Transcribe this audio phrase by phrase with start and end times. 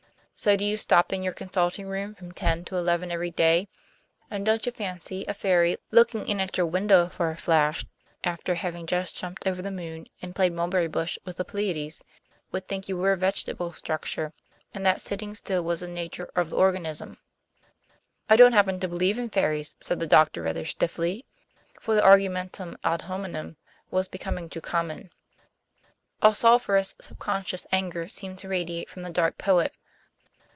[0.33, 3.67] "So do you stop in your consulting room from ten to eleven every day.
[4.31, 7.85] And don't you fancy a fairy, looking in at your window for a flash
[8.23, 12.03] after having just jumped over the moon and played mulberry bush with the Pleiades,
[12.51, 14.33] would think you were a vegetable structure,
[14.73, 17.19] and that sitting still was the nature of the organism?"
[18.27, 21.23] "I don't happen to believe in fairies," said the doctor rather stiffly,
[21.79, 23.57] for the argumentum ad hominem
[23.91, 25.11] was becoming too common.
[26.23, 29.75] A sulphurous subconscious anger seemed to radiate from the dark poet.